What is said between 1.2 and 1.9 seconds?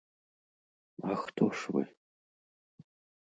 хто ж вы?